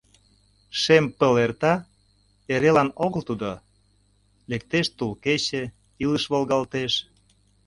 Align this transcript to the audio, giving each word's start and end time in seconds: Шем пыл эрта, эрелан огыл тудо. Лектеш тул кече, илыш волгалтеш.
Шем 0.81 1.05
пыл 1.17 1.33
эрта, 1.45 1.73
эрелан 2.53 2.89
огыл 3.05 3.21
тудо. 3.29 3.51
Лектеш 4.49 4.87
тул 4.97 5.11
кече, 5.23 5.63
илыш 6.03 6.23
волгалтеш. 6.31 6.93